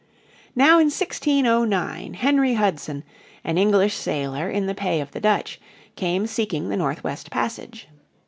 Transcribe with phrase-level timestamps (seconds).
[0.55, 3.03] Now in 1609 Henry Hudson,
[3.43, 5.61] an English sailor in the pay of the Dutch,
[5.95, 7.87] came seeking the North West passage.